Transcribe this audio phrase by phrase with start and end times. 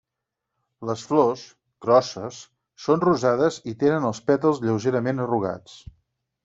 [0.89, 1.43] Les flors,
[1.87, 2.39] grosses,
[2.87, 5.83] són rosades i tenen els pètals lleugerament arrugats.